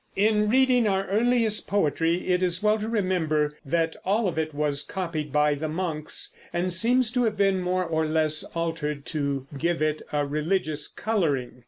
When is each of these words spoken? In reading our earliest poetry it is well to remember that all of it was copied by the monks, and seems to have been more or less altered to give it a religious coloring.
In 0.15 0.49
reading 0.49 0.87
our 0.87 1.05
earliest 1.09 1.67
poetry 1.67 2.29
it 2.29 2.41
is 2.41 2.63
well 2.63 2.79
to 2.79 2.89
remember 2.89 3.55
that 3.63 3.95
all 4.03 4.27
of 4.27 4.35
it 4.39 4.51
was 4.51 4.81
copied 4.81 5.31
by 5.31 5.53
the 5.53 5.69
monks, 5.69 6.35
and 6.51 6.73
seems 6.73 7.11
to 7.11 7.23
have 7.25 7.37
been 7.37 7.61
more 7.61 7.85
or 7.85 8.07
less 8.07 8.43
altered 8.55 9.05
to 9.05 9.45
give 9.55 9.79
it 9.79 10.01
a 10.11 10.25
religious 10.25 10.87
coloring. 10.87 11.59